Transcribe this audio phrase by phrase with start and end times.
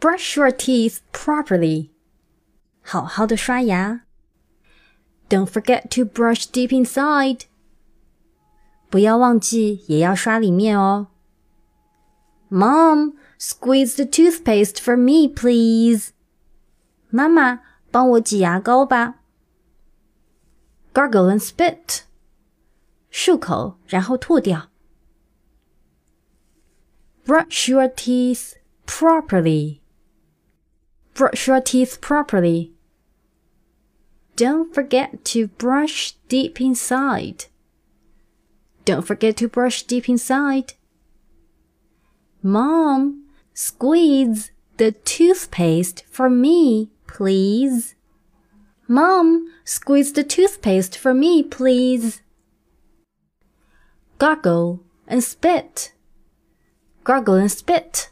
[0.00, 1.90] Brush your teeth properly.
[2.82, 4.02] 好好的刷牙。
[5.28, 7.42] Don't forget to brush deep inside.
[8.90, 11.06] 不要忘记也要刷里面哦。
[12.50, 16.10] Mom, squeeze the toothpaste for me, please.
[17.08, 17.60] 妈妈，
[17.90, 19.20] 帮我挤牙膏吧。
[20.92, 22.02] Gargle and spit.
[23.10, 24.68] 漱口，然后吐掉。
[27.24, 29.78] Brush your teeth properly.
[31.17, 32.73] Brush your teeth properly.
[34.35, 37.45] Don't forget to brush deep inside.
[38.85, 40.73] Don't forget to brush deep inside.
[42.43, 43.25] Mom,
[43.55, 47.95] squeeze the toothpaste for me, please.
[48.87, 52.21] Mom, squeeze the toothpaste for me, please.
[54.19, 55.93] Gargle and spit.
[57.03, 58.11] Gargle and spit.